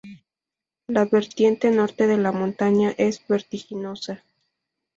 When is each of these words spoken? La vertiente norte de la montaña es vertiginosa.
La 0.87 1.05
vertiente 1.05 1.69
norte 1.69 2.07
de 2.07 2.17
la 2.17 2.31
montaña 2.31 2.91
es 2.97 3.21
vertiginosa. 3.27 4.23